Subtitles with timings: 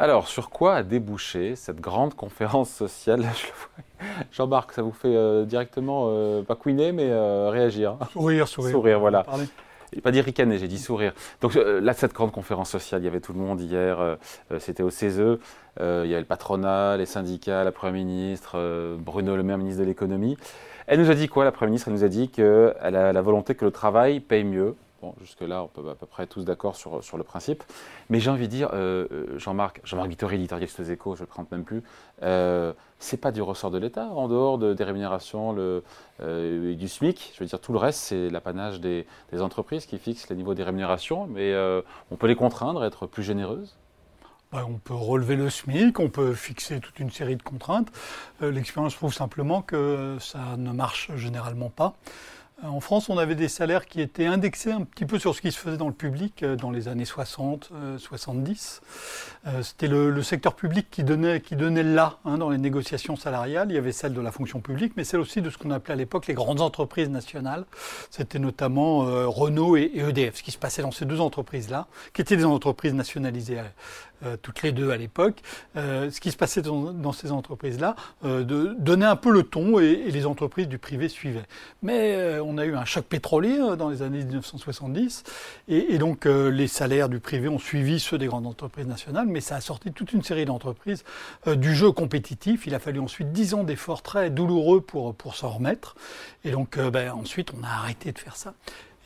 [0.00, 3.24] Alors, sur quoi a débouché cette grande conférence sociale
[4.30, 8.70] Jean-Marc, ça vous fait euh, directement, euh, pas couiner, mais euh, réagir Sourire, sourire.
[8.70, 9.26] Sourire, voilà.
[10.04, 11.14] Pas dire ricaner, j'ai dit sourire.
[11.40, 14.18] Donc là, cette grande conférence sociale, il y avait tout le monde hier,
[14.58, 15.38] c'était au CESE,
[15.80, 19.86] il y avait le patronat, les syndicats, la Première ministre, Bruno Le Maire, ministre de
[19.86, 20.36] l'économie.
[20.86, 21.88] Elle nous a dit quoi, la Première ministre?
[21.88, 25.62] Elle nous a dit qu'elle a la volonté que le travail paye mieux, Bon, jusque-là,
[25.62, 27.62] on peut à peu près tous d'accord sur, sur le principe.
[28.10, 31.26] Mais j'ai envie de dire, euh, euh, Jean-Marc, Jean-Marc Vittori, éditorialiste aux échos, je ne
[31.26, 31.84] le prends même plus,
[32.24, 37.32] euh, c'est pas du ressort de l'État, en dehors de, des rémunérations euh, du SMIC.
[37.32, 40.54] Je veux dire, tout le reste, c'est l'apanage des, des, entreprises qui fixent les niveaux
[40.54, 41.54] des rémunérations, mais
[42.10, 43.76] on peut les contraindre à être plus généreuses
[44.50, 47.88] bah, on peut relever le SMIC, on peut fixer toute une série de contraintes.
[48.40, 51.92] L'expérience prouve simplement que ça ne marche généralement pas.
[52.64, 55.40] Euh, en France, on avait des salaires qui étaient indexés un petit peu sur ce
[55.40, 58.80] qui se faisait dans le public euh, dans les années 60, 70.
[59.46, 63.70] Euh, c'était le, secteur public qui donnait, qui donnait là hein, dans les négociations salariales.
[63.70, 65.94] Il y avait celle de la fonction publique, mais celle aussi de ce qu'on appelait
[65.94, 67.64] à l'époque les grandes entreprises nationales.
[68.10, 70.36] C'était notamment Renault et, EDF.
[70.36, 73.60] Ce qui se passait dans ces deux entreprises-là, qui étaient des entreprises nationalisées
[74.24, 75.42] euh, toutes les deux à l'époque,
[75.76, 77.94] euh, ce qui se passait dans, ces entreprises-là
[78.24, 81.46] euh, donnait un peu le ton et, les entreprises du privé suivaient.
[81.82, 85.22] Mais on a eu un choc pétrolier dans les années 1970
[85.68, 89.56] et, donc les salaires du privé ont suivi ceux des grandes entreprises nationales, mais ça
[89.56, 91.04] a sorti toute une série d'entreprises
[91.46, 92.66] du jeu compétitif.
[92.66, 95.94] Il a fallu ensuite dix ans d'efforts très douloureux pour, pour s'en remettre.
[96.44, 98.54] Et donc ben, ensuite on a arrêté de faire ça.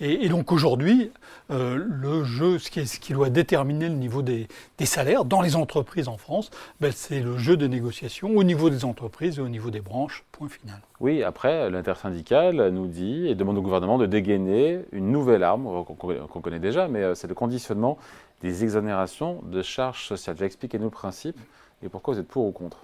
[0.05, 1.13] Et, donc aujourd'hui,
[1.53, 4.49] euh, le jeu, ce qui, ce qui, doit déterminer le niveau des,
[4.85, 6.51] salaires dans les entreprises en France,
[6.81, 10.25] ben, c'est le jeu de négociation au niveau des entreprises et au niveau des branches,
[10.33, 10.81] point final.
[10.99, 16.41] Oui, après, l'intersyndicale nous dit et demande au gouvernement de dégainer une nouvelle arme qu'on
[16.41, 17.97] connaît déjà, mais euh, c'est le conditionnement
[18.41, 20.43] des exonérations de charges sociales.
[20.43, 21.39] Expliquez-nous le principe
[21.85, 22.79] et pourquoi vous êtes pour ou contre?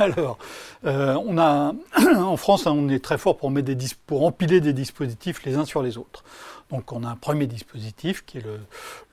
[0.00, 0.38] Alors,
[0.86, 1.36] euh, on
[2.16, 5.98] en France, hein, on est très fort pour empiler des dispositifs les uns sur les
[5.98, 6.24] autres.
[6.70, 8.44] Donc, on a un premier dispositif qui est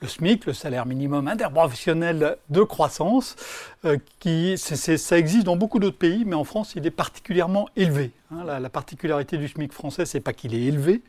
[0.00, 3.36] le, SMIC, le salaire minimum interprofessionnel de croissance,
[3.84, 8.12] euh, qui ça existe dans beaucoup d'autres pays, mais en France, il est particulièrement élevé.
[8.30, 8.44] Hein.
[8.46, 11.02] la, la, particularité du SMIC français, c'est pas qu'il est élevé,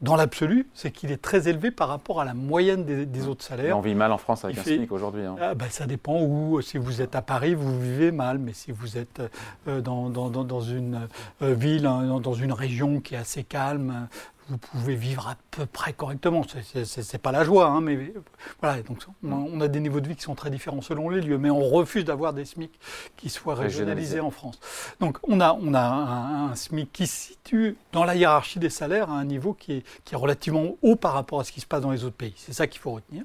[0.00, 3.76] dans l'absolu, c'est qu'il est très élevé par rapport à la moyenne des, autres salaires.
[3.76, 5.24] On vit mal en France avec un SMIC aujourd'hui.
[5.24, 5.36] Hein.
[5.40, 6.60] Ah, bah, ça dépend où.
[6.62, 9.22] Si vous êtes à Paris, vous vivez mal, mais si vous êtes
[9.68, 11.08] euh, dans, dans, dans, une
[11.42, 14.08] euh, ville, dans une région qui est assez calme,
[14.50, 16.42] vous pouvez vivre à peu près correctement.
[16.84, 18.12] C'est pas la joie, hein, mais
[18.60, 18.82] voilà.
[18.82, 21.50] Donc on a, des niveaux de vie qui sont très différents selon les lieux, mais
[21.50, 22.72] on refuse d'avoir des SMIC
[23.16, 24.58] qui soient régionalisés en France.
[24.98, 29.10] Donc on a, on a un, SMIC qui se situe dans la hiérarchie des salaires
[29.10, 31.66] à un niveau qui est, qui est relativement haut par rapport à ce qui se
[31.66, 32.34] passe dans les autres pays.
[32.36, 33.22] C'est ça qu'il faut retenir.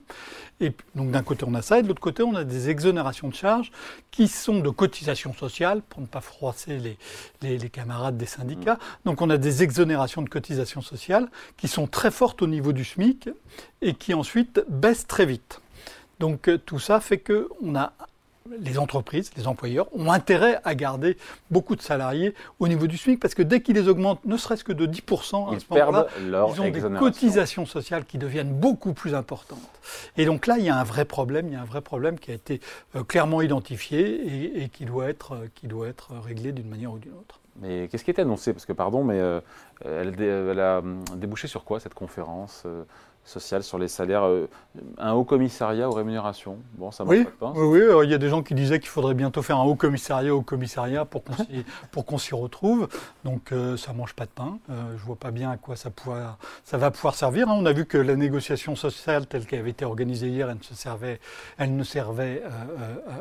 [0.62, 3.30] Et donc d'un côté on a ça, et de l'autre côté on a des exonérations
[3.30, 3.72] de charges
[4.12, 6.98] qui sont de cotisations sociales pour ne pas froisser les,
[7.42, 8.78] les, les camarades des syndicats.
[9.06, 11.15] Donc on a des exonérations de cotisations sociales
[11.58, 13.30] qui sont très fortes au niveau du SMIC
[13.82, 15.62] et qui ensuite baissent très vite.
[16.20, 17.94] Donc euh, tout ça fait que on a
[18.60, 21.18] les entreprises, les employeurs ont intérêt à garder
[21.50, 24.64] beaucoup de salariés au niveau du SMIC parce que dès qu'ils les augmentent, ne serait-ce
[24.64, 28.54] que de 10%, ils, à ce perdent leur ils ont des cotisations sociales qui deviennent
[28.54, 29.60] beaucoup plus importantes.
[30.18, 32.20] Et donc là, il y a un vrai problème, il y a un vrai problème
[32.20, 32.62] qui a été
[32.96, 37.00] euh, clairement identifié et, qui, doit être, euh, qui doit être réglé d'une manière ou
[37.00, 37.40] d'une autre.
[37.62, 38.54] Mais qu'est-ce qui est annoncé?
[38.54, 39.22] Parce que, pardon, mais
[39.86, 42.64] elle, a hum, débouché sur quoi cette conférence?
[42.66, 42.84] Euh,
[43.26, 44.48] sociale sur les salaires euh,
[44.98, 48.30] Un haut commissariat aux rémunérations Bon, ça oui, pas Oui, oui, il y a des
[48.30, 52.36] gens qui disaient qu'il faudrait bientôt faire un haut commissariat au commissariat pour qu'on s'y
[52.36, 52.88] retrouve.
[53.24, 54.60] Donc euh, ça ne mange pas de pain.
[54.70, 55.90] je ne vois pas bien à quoi ça,
[56.64, 57.50] ça va pouvoir servir.
[57.50, 57.56] Hein.
[57.58, 60.64] On a vu que la négociation sociale telle qu'elle avait été organisée hier, elle ne,
[60.64, 61.20] se servait,
[61.58, 62.44] elle ne servait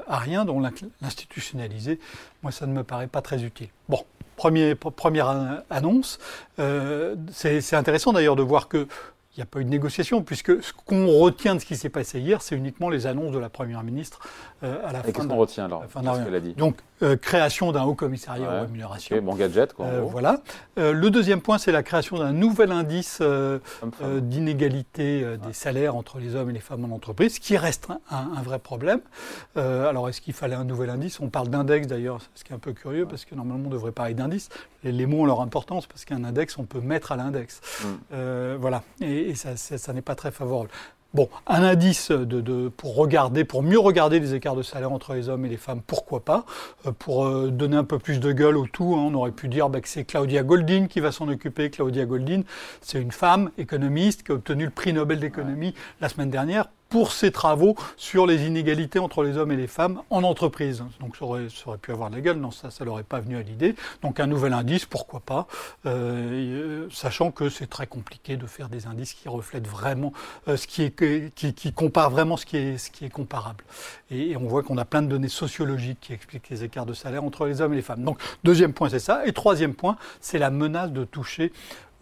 [0.07, 0.45] à rien.
[0.45, 0.63] Donc
[1.01, 1.99] l'institutionnaliser,
[2.43, 3.69] moi, ça ne me paraît pas très utile.
[3.89, 4.05] Bon,
[4.37, 6.19] première annonce.
[6.59, 8.87] Euh, c'est intéressant d'ailleurs de voir que
[9.37, 11.89] il n'y a pas eu de négociation, puisque ce qu'on retient de ce qui s'est
[11.89, 14.21] passé hier, c'est uniquement les annonces de la Première ministre
[14.63, 15.09] euh, à la fin.
[15.09, 15.85] Et qu'est-ce qu'on retient alors
[16.25, 19.21] qu'elle a dit Donc, euh, création d'un haut commissariat aux rémunérations.
[19.21, 19.87] bon gadget, quoi.
[19.87, 20.41] Euh, voilà.
[20.77, 23.21] le deuxième point, c'est la création d'un nouvel indice
[24.01, 28.61] d'inégalité des salaires entre les hommes et les femmes en entreprise, qui reste un, vrai
[28.61, 29.01] problème.
[29.57, 31.19] alors, est-ce qu'il fallait un nouvel indice?
[31.19, 33.93] On parle d'index d'ailleurs, ce qui est un peu curieux, parce que normalement, on devrait
[33.93, 34.49] parler d'indice.
[34.85, 37.61] Les, mots ont leur importance, parce qu'un index, on peut mettre à l'index.
[37.83, 38.55] Mm.
[38.59, 38.83] voilà.
[39.01, 40.71] Et, et, ça, n'est pas très favorable.
[41.15, 45.29] Bon, un indice de, pour regarder, pour mieux regarder les écarts de salaire entre les
[45.29, 46.45] hommes et les femmes, pourquoi pas?
[46.87, 49.47] Euh, Pour euh, donner un peu plus de gueule au tout, hein, on aurait pu
[49.47, 51.71] dire bah, que c'est Claudia Goldin qui va s'en occuper.
[51.71, 52.43] Claudia Goldin,
[52.81, 57.11] c'est une femme économiste qui a obtenu le prix Nobel d'économie la semaine dernière pour
[57.11, 60.85] ses travaux sur les inégalités entre les hommes et les femmes en entreprise.
[61.01, 61.49] Donc ça aurait,
[61.83, 63.75] pu avoir de la gueule, non, ça, ça leur pas venu à l'idée.
[64.03, 65.49] Donc un nouvel indice, pourquoi pas,
[65.87, 70.13] euh, sachant que c'est très compliqué de faire des indices qui reflètent vraiment
[70.47, 73.65] euh, ce qui est, qui, compare vraiment ce qui est, ce qui est comparable.
[74.13, 77.25] Et, on voit qu'on a plein de données sociologiques qui expliquent les écarts de salaire
[77.25, 78.05] entre les hommes et les femmes.
[78.05, 79.27] Donc deuxième point, c'est ça.
[79.27, 81.53] Et troisième point, c'est la menace de toucher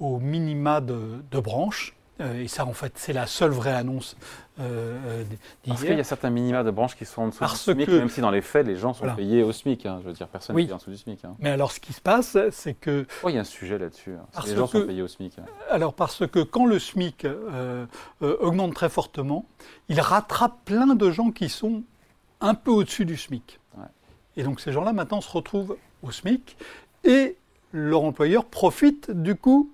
[0.00, 1.94] au minima de branches.
[2.22, 4.16] Euh, et ça, en fait, c'est la seule vraie annonce
[4.60, 5.24] euh,
[5.66, 7.86] Parce qu'il y a certains minima de branches qui sont en dessous Parce du SMIC,
[7.86, 9.86] que, même si dans les faits, les gens sont payés au SMIC.
[9.86, 11.24] Hein, je veux dire, personne n'est payé en dessous du SMIC.
[11.24, 11.34] Hein.
[11.40, 13.06] Mais alors, ce qui se passe, c'est que...
[13.22, 14.12] Oh, il y a un sujet là-dessus.
[14.12, 14.40] Hein.
[14.46, 15.36] Les gens que, sont payés au SMIC.
[15.70, 17.86] Alors, parce que quand le SMIC euh,
[18.22, 19.46] euh, augmente très fortement,
[19.88, 21.82] il rattrape plein de gens qui sont
[22.40, 23.58] un peu au-dessus du SMIC.
[23.76, 23.84] Ouais.
[24.36, 26.56] Et donc, ces gens-là, maintenant, se retrouvent au SMIC
[27.04, 27.36] et
[27.72, 29.71] leur employeur profite, du coup,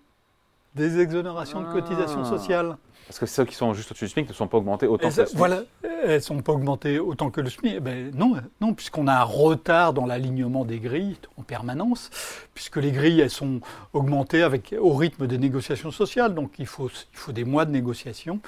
[0.74, 1.74] des exonérations ah.
[1.74, 2.76] de cotisations sociales.
[3.06, 5.20] Parce que ceux qui sont juste au-dessus du SMIC ne sont pas augmentés autant que
[5.20, 5.38] le SMIC.
[5.38, 5.62] Voilà,
[6.04, 7.74] elles ne sont pas augmentées autant que le SMIC.
[7.76, 12.10] Eh ben non, non puisqu'on a un retard dans l'alignement des grilles en permanence,
[12.52, 13.60] puisque les grilles, elles sont
[13.94, 16.34] augmentées avec, au rythme des négociations sociales.
[16.34, 18.40] Donc il faut, il faut des mois de négociation.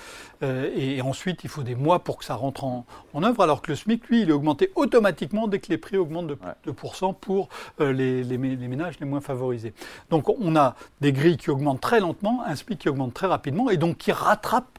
[0.43, 3.63] Euh, et ensuite, il faut des mois pour que ça rentre en, en, œuvre, alors
[3.63, 6.35] que le SMIC, lui, il est augmenté automatiquement dès que les prix augmentent de
[6.67, 6.73] ouais.
[6.73, 7.49] 2% pour
[7.81, 9.73] euh, les, les, les ménages les moins favorisés.
[10.11, 13.71] Donc on a des grilles qui augmentent très lentement, un SMIC qui augmente très rapidement,
[13.71, 14.79] et donc qui rattrape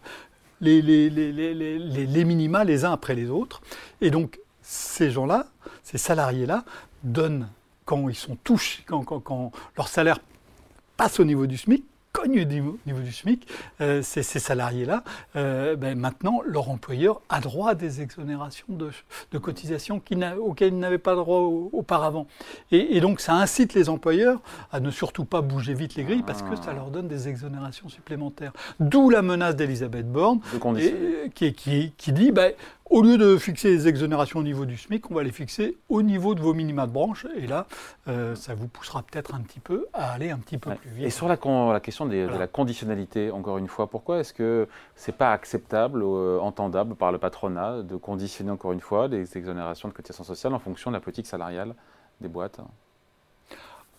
[0.59, 3.61] les, les, minima les uns après les autres.
[3.99, 5.47] Et donc, ces gens-là,
[5.83, 6.63] ces salariés-là,
[7.03, 7.49] donnent,
[7.85, 10.19] quand ils sont touchés, quand leur salaire
[10.97, 13.47] passe au niveau du SMIC, cogne au niveau, du SMIC,
[13.79, 15.03] euh, ces, ces salariés-là,
[15.35, 18.89] euh, ben maintenant, leur employeur a droit à des exonérations de,
[19.31, 20.01] de cotisations
[20.39, 22.27] auxquelles ils n'avaient pas droit au, auparavant.
[22.71, 24.39] Et, et, donc, ça incite les employeurs
[24.71, 27.89] à ne surtout pas bouger vite les grilles parce que ça leur donne des exonérations
[27.89, 28.53] supplémentaires.
[28.79, 30.39] D'où la menace d'Elisabeth Borne
[31.33, 32.53] qui, qui, qui, dit ben,
[32.91, 36.01] au lieu de fixer les exonérations au niveau du SMIC, on va les fixer au
[36.01, 37.25] niveau de vos minima de branche.
[37.37, 37.65] Et là,
[38.07, 40.75] euh, ça vous poussera peut-être un petit peu à aller un petit peu ouais.
[40.75, 41.05] plus vite.
[41.05, 41.37] Et sur la,
[41.73, 42.35] la question des, voilà.
[42.35, 47.13] de la conditionnalité, encore une fois, pourquoi est-ce que c'est pas acceptable, euh, entendable par
[47.13, 50.97] le patronat de conditionner encore une fois les exonérations de cotisations sociales en fonction de
[50.97, 51.73] la politique salariale
[52.19, 52.59] des boîtes?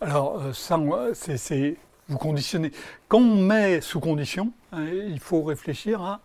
[0.01, 0.77] Alors, euh, ça,
[1.13, 1.77] c'est
[2.09, 2.71] vous conditionnez.
[3.07, 6.19] Quand on met sous condition, hein, il faut réfléchir à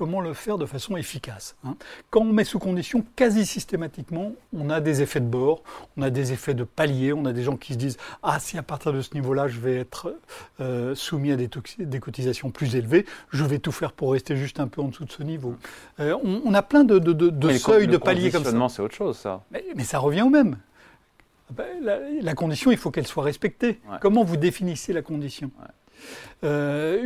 [0.00, 1.56] comment le faire de façon efficace.
[1.62, 1.76] Hein.
[2.08, 5.62] Quand on met sous condition, quasi systématiquement, on a des effets de bord,
[5.98, 8.56] on a des effets de palier, on a des gens qui se disent Ah, si
[8.56, 10.16] à partir de ce niveau-là, je vais être
[10.60, 11.50] euh, soumis à des,
[11.80, 15.04] des, cotisations plus élevées, je vais tout faire pour rester juste un peu en dessous
[15.04, 15.54] de ce niveau.
[15.98, 18.68] Euh, on, on, a plein de, de, de, de seuils, de paliers comme ça.
[18.70, 19.44] c'est autre chose, ça.
[19.50, 20.56] Mais, mais, ça revient au même.
[21.50, 23.82] Ben, la, la, condition, il faut qu'elle soit respectée.
[23.90, 23.98] Ouais.
[24.00, 25.50] Comment vous définissez la condition?
[25.60, 25.68] Ouais.
[26.44, 26.98] Euh.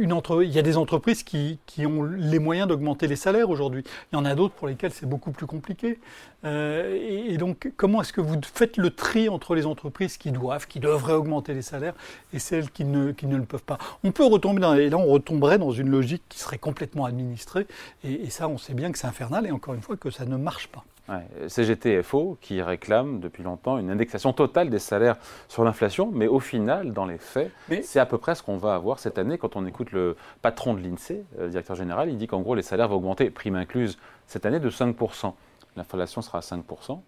[0.43, 3.85] Il y a des entreprises qui, ont les moyens d'augmenter les salaires aujourd'hui.
[4.13, 5.99] Il y en a d'autres pour lesquelles c'est beaucoup plus compliqué.
[6.45, 6.99] Euh,
[7.29, 10.81] et, donc, comment est-ce que vous faites le tri entre les entreprises qui doivent, qui
[10.81, 11.95] devraient augmenter les salaires,
[12.33, 13.79] et celles qui ne, le peuvent pas?
[14.03, 14.75] On peut retomber dans...
[14.75, 17.67] Et là, on retomberait dans une logique qui serait complètement administrée.
[18.05, 20.37] Et ça, on sait bien que c'est infernal, et encore une fois, que ça ne
[20.37, 20.85] marche pas.
[21.07, 25.17] Ouais, CGT FO qui réclame depuis longtemps une indexation totale des salaires
[25.49, 27.51] sur l'inflation, mais au final, dans les faits,
[27.83, 29.37] c'est à peu près ce qu'on va avoir cette année.
[29.37, 32.63] Quand on écoute le patron de l'INSEE, le directeur général, il dit qu'en gros les
[32.63, 35.35] salaires vont augmenter, prime incluse, cette année de 5%.
[35.77, 37.01] L'inflation sera à 5%.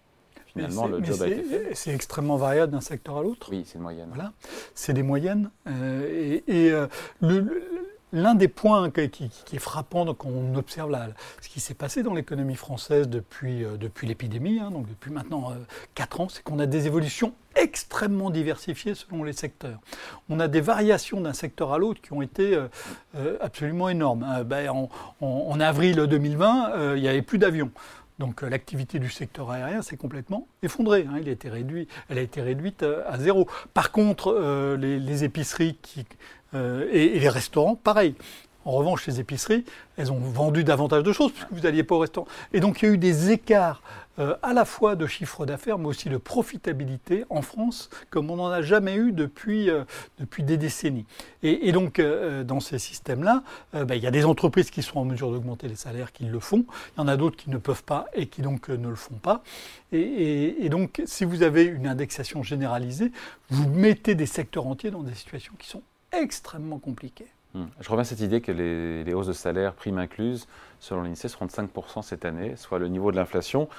[0.45, 1.75] Finalement, le job a été fait.
[1.75, 3.47] C'est extrêmement variable d'un secteur à l'autre.
[3.51, 4.09] Oui, c'est une moyenne.
[4.13, 4.31] Voilà,
[4.75, 5.49] c'est des moyennes.
[5.67, 6.87] Euh, et, et euh,
[7.21, 7.76] le, le
[8.13, 10.95] L'un des points qui, est frappant quand on observe
[11.41, 15.55] ce qui s'est passé dans l'économie française depuis, euh, l'épidémie, hein, donc depuis maintenant euh,
[15.95, 19.79] 4 ans, c'est qu'on a des évolutions extrêmement diversifiées selon les secteurs.
[20.29, 24.43] On a des variations d'un secteur à l'autre qui ont été euh, absolument énormes.
[24.45, 27.71] Ben, en, avril 2020, euh, il n'y avait plus d'avions.
[28.19, 31.05] Donc euh, l'activité du secteur aérien s'est complètement effondrée.
[31.07, 31.29] Hein, elle
[32.17, 33.47] a été réduite euh, à zéro.
[33.73, 36.05] Par contre, euh, les, épiceries qui,
[36.53, 38.15] euh, et, les restaurants, pareil.
[38.65, 39.63] En revanche, les épiceries,
[39.95, 42.27] elles ont vendu davantage de choses puisque vous n'alliez pas au restaurant.
[42.51, 43.81] Et donc il y a eu des écarts
[44.19, 48.35] euh, à la fois de chiffre d'affaires, mais aussi de profitabilité en France, comme on
[48.35, 49.85] n'en a jamais eu depuis, euh,
[50.19, 51.05] depuis des décennies.
[51.43, 55.31] Et, donc, dans ces systèmes-là, ben, il y a des entreprises qui sont en mesure
[55.31, 56.65] d'augmenter les salaires, qui le font.
[56.97, 59.15] Il y en a d'autres qui ne peuvent pas et qui donc ne le font
[59.15, 59.43] pas.
[59.93, 63.13] Et, donc, si vous avez une indexation généralisée,
[63.49, 67.27] vous mettez des secteurs entiers dans des situations qui sont extrêmement compliquées.
[67.55, 67.69] Hum.
[67.79, 70.47] Je reviens à cette idée que les, les hausses de salaire, primes incluses,
[70.79, 73.69] selon l'INSEE, seront de 5% cette année, soit le niveau de l'inflation.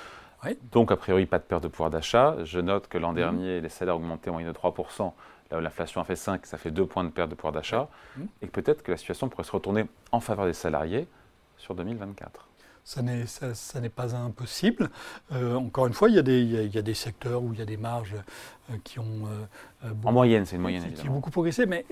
[0.44, 0.56] Oui.
[0.72, 2.36] Donc, a priori, pas de perte de pouvoir d'achat.
[2.44, 3.16] Je note que l'an mmh.
[3.16, 5.12] dernier, les salaires ont augmenté en moyenne de 3%.
[5.50, 7.88] Là où l'inflation a fait 5, ça fait 2 points de perte de pouvoir d'achat.
[8.16, 8.24] Mmh.
[8.42, 11.08] Et peut-être que la situation pourrait se retourner en faveur des salariés
[11.56, 12.47] sur 2024.
[12.88, 14.88] Ça n'est ça, ça n'est pas impossible.
[15.32, 16.94] Euh, encore une fois, il y, a des, il, y a, il y, a, des
[16.94, 18.14] secteurs où il y a des marges
[18.70, 19.26] euh, qui ont
[19.84, 21.84] euh, beaucoup, en moyenne, c'est une moyenne qui, qui, ont beaucoup progressé, mais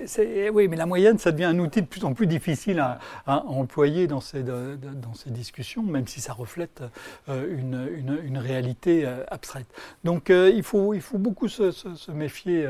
[0.55, 3.45] oui, mais la moyenne, ça devient un outil de plus en plus difficile à, à
[3.45, 6.83] employer dans ces, de, de, dans ces discussions, même si ça reflète
[7.29, 9.69] une, une, une, réalité abstraite.
[10.03, 12.67] Donc, il faut il faut beaucoup se, se, se méfier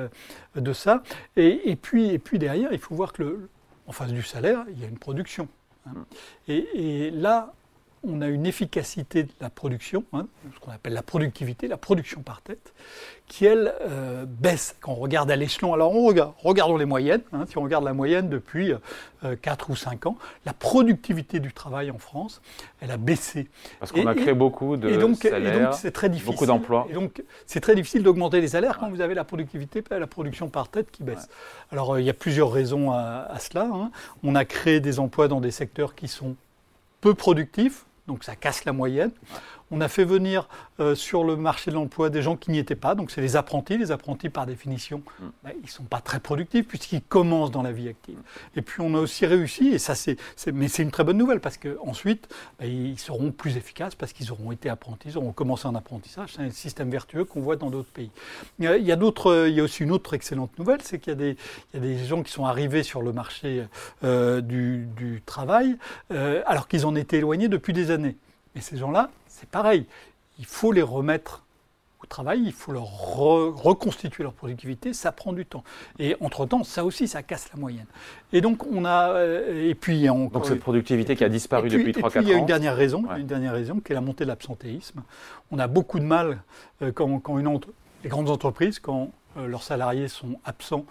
[0.56, 1.04] de ça.
[1.36, 3.50] Et, et, puis et puis derrière, il faut voir que le,
[3.86, 5.46] en face du salaire, il y a une production.
[5.86, 5.92] Hein.
[5.94, 6.04] Mm.
[6.48, 7.54] Et, et là,
[8.06, 12.22] on a une efficacité de la production, hein, ce qu'on appelle la productivité, la production
[12.22, 12.72] par tête,
[13.26, 15.74] qui elle euh, baisse quand on regarde à l'échelon.
[15.74, 17.22] Alors on regarde, regardons les moyennes.
[17.32, 18.72] Hein, si on regarde la moyenne depuis
[19.24, 22.40] euh, 4 ou 5 ans, la productivité du travail en France,
[22.80, 23.48] elle a baissé.
[23.80, 26.32] Parce qu'on a créé beaucoup de et donc, salaires, et donc c'est très difficile.
[26.32, 26.86] beaucoup d'emplois.
[26.90, 30.48] Et donc c'est très difficile d'augmenter les salaires quand vous avez la productivité, la production
[30.48, 31.24] par tête qui baisse.
[31.24, 31.72] Ouais.
[31.72, 33.68] Alors euh, il y a plusieurs raisons à, à cela.
[33.72, 33.90] Hein.
[34.22, 36.36] On a créé des emplois dans des secteurs qui sont
[37.00, 39.10] peu productifs, donc ça casse la moyenne.
[39.70, 42.76] On a fait venir euh, sur le marché de l'emploi des gens qui n'y étaient
[42.76, 43.76] pas, donc c'est les apprentis.
[43.78, 45.24] Les apprentis, par définition, mm.
[45.44, 48.18] ben, ils ne sont pas très productifs puisqu'ils commencent dans la vie active.
[48.54, 50.16] Et puis on a aussi réussi, et ça c'est,
[50.52, 54.30] mais c'est une très bonne nouvelle parce qu'ensuite, ben, ils seront plus efficaces parce qu'ils
[54.32, 56.34] auront été apprentis, ils auront commencé un apprentissage.
[56.36, 58.10] C'est un système vertueux qu'on voit dans d'autres pays.
[58.58, 60.80] Il y, a, il y a d'autres, il y a aussi une autre excellente nouvelle,
[60.82, 61.36] c'est qu'il y a des,
[61.74, 63.64] il y a des gens qui sont arrivés sur le marché
[64.04, 65.76] euh, du, du, travail
[66.12, 68.16] euh, alors qu'ils en étaient éloignés depuis des années.
[68.56, 69.86] Et ces gens-là, c'est pareil.
[70.38, 71.44] Il faut les remettre
[72.02, 75.64] au travail, il faut leur re reconstituer leur productivité, ça prend du temps.
[75.98, 77.86] Et entre-temps, ça aussi, ça casse la moyenne.
[78.32, 79.10] Et donc, on a.
[79.10, 82.22] Euh, et puis, on, donc, cette productivité qui a disparu puis, depuis 3-4 ans.
[82.22, 83.20] Il y a une dernière raison, ouais.
[83.20, 85.02] une dernière raison qui est la montée de l'absentéisme.
[85.50, 86.42] On a beaucoup de mal
[86.82, 87.68] euh, quand, quand une entre,
[88.04, 90.84] les grandes entreprises, quand euh, leurs salariés sont absents,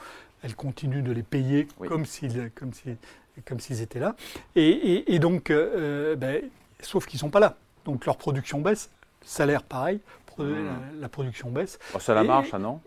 [0.44, 1.88] elles continuent de les payer oui.
[1.88, 4.16] comme s'ils comme étaient là.
[4.56, 6.42] Et, et, et donc, ben,
[6.82, 7.56] sauf qu'ils ne sont pas là.
[7.86, 8.90] Donc leur production baisse,
[9.22, 10.00] salaire pareil,
[10.38, 10.44] mmh.
[10.44, 11.80] la, la, production baisse.
[11.94, 12.82] Oh, c'est à la marche, ça, non?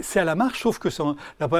[0.00, 0.88] C'est à la marche, sauf que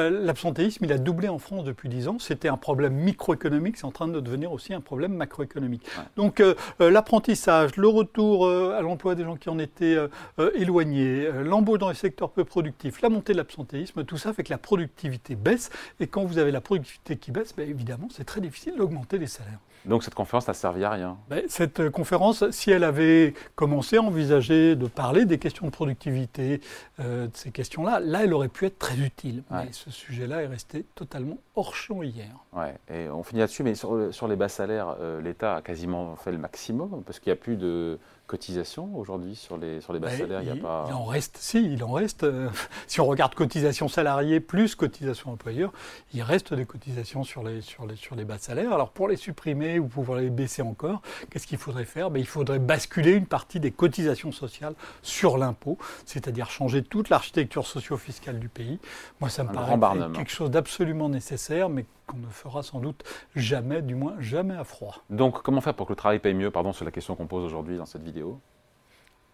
[0.09, 2.19] l'absentéisme, il a doublé en France depuis 10 ans.
[2.19, 5.85] C'était un problème microéconomique, c'est en train de devenir aussi un problème macroéconomique.
[5.97, 6.05] Ouais.
[6.17, 11.31] Donc euh, l'apprentissage, le retour euh, à l'emploi des gens qui en étaient euh, éloignés,
[11.45, 14.59] l'embauche dans les secteurs peu productifs, la montée de l'absentéisme, tout ça fait que la
[14.59, 15.71] productivité baisse.
[16.01, 19.27] Et quand vous avez la productivité qui baisse, ben, évidemment, c'est très difficile d'augmenter les
[19.27, 19.61] salaires.
[19.85, 24.03] Donc cette conférence n'a servi à rien ben, Cette conférence, si elle avait commencé à
[24.03, 26.61] envisager de parler des questions de productivité,
[27.01, 29.43] euh, de ces questions-là, là, elle aurait pu être très utile.
[29.51, 29.65] Ouais.
[29.67, 32.31] Mais ce sujet-là est resté totalement hors champ hier.
[32.53, 36.17] Ouais, et on finit là-dessus, mais sur, sur, les bas salaires, euh, l'État a quasiment
[36.17, 39.99] fait le maximum, parce qu'il n'y a plus de cotisation aujourd'hui sur les, sur les
[39.99, 40.85] bas salaires il, y a pas...
[40.89, 42.23] il en reste, si, il en reste.
[42.23, 42.49] Euh,
[42.87, 45.73] si on regarde cotisation salariée plus cotisation employeur,
[46.15, 48.73] il reste des cotisations sur les, sur les, sur les bas salaires.
[48.73, 52.11] Alors pour les supprimer ou pour les baisser encore, qu'est-ce qu'il faudrait faire?
[52.11, 57.67] Ben, Il faudrait basculer une partie des cotisations sociales sur l'impôt, c'est-à-dire changer toute l'architecture
[57.67, 58.79] socio-fiscale du pays.
[59.21, 63.05] Moi, ça me Un paraît quelque chose d'absolument nécessaire, mais qu'on ne fera sans doute
[63.37, 64.97] jamais, du moins jamais à froid.
[65.11, 66.51] Donc comment faire pour que le travail paye mieux?
[66.51, 68.18] Pardon, c'est la question qu'on pose aujourd'hui dans cette vidéo.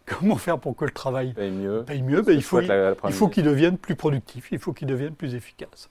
[0.07, 2.61] Comment faire pour que le travail paye mieux, paye mieux ben, Il faut,
[3.11, 5.88] faut qu'il devienne plus productif, il faut qu'il devienne plus efficace.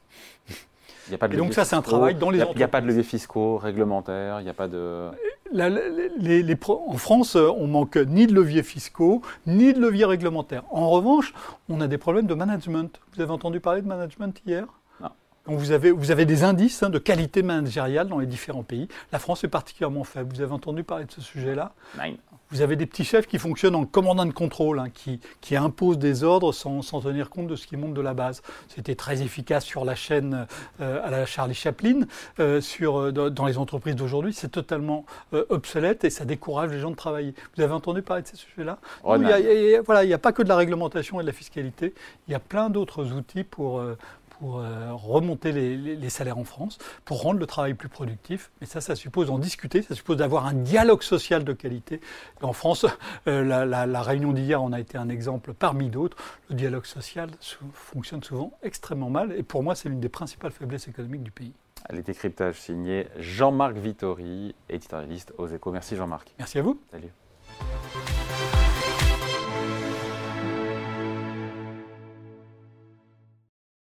[1.08, 2.64] Il y a pas de Et donc ça, c'est un travail dans les Il n'y
[2.64, 5.10] a, a, pas de leviers fiscaux, réglementaires, il n'y a pas de...
[5.52, 10.64] La, les, les, en France, on manque ni de leviers fiscaux, ni de leviers réglementaires.
[10.72, 11.34] En revanche,
[11.70, 13.00] on a des problèmes de management.
[13.14, 14.66] Vous avez entendu parler de management hier?
[15.48, 18.88] Donc vous avez, vous avez des indices hein, de qualité managériale dans les différents pays.
[19.12, 20.34] La France est particulièrement faible.
[20.34, 21.74] Vous avez entendu parler de ce sujet-là
[22.50, 25.98] Vous avez des petits chefs qui fonctionnent en commandant de contrôle, hein, qui, qui, imposent
[25.98, 28.42] des ordres sans, sans, tenir compte de ce qui monte de la base.
[28.70, 30.48] C'était très efficace sur la chaîne
[30.80, 32.02] euh, à la Charlie Chaplin.
[32.40, 36.80] Euh, sur, euh, dans les entreprises d'aujourd'hui, c'est totalement euh, obsolète et ça décourage les
[36.80, 37.36] gens de travailler.
[37.58, 40.42] Vous avez entendu parler de ces sujets-là oh, Il n'y a, voilà, a, pas que
[40.42, 41.94] de la réglementation et de la fiscalité.
[42.30, 43.98] Il y a plein d'autres outils pour euh,
[44.40, 48.52] pour euh, remonter les, les, les, salaires en France, pour rendre le travail plus productif.
[48.62, 52.02] Mais ça, ça suppose en discuter, ça suppose d'avoir un dialogue social de qualité.
[52.42, 52.86] Et en France,
[53.28, 56.18] euh, la, la, la, réunion d'hier en a été un exemple parmi d'autres.
[56.50, 57.30] Le dialogue social
[57.74, 59.34] fonctionne souvent extrêmement mal.
[59.38, 61.54] Et pour moi, c'est l'une des principales faiblesses économiques du pays.
[61.90, 65.72] Les décryptages signés Jean-Marc Vittori, éditorialiste aux échos.
[65.72, 66.34] Merci Jean-Marc.
[66.40, 66.80] Merci à vous.
[66.92, 67.12] Salut.